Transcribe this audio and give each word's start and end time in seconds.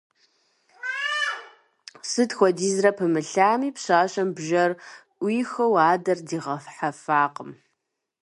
Сыт 2.09 2.31
хуэдизрэ 2.37 2.91
пымылъами, 2.97 3.69
пщащэм 3.75 4.29
бжэр 4.37 4.71
Ӏуихыу 5.19 5.73
адэр 5.89 6.19
дигъэхьэфакъым. 6.27 7.51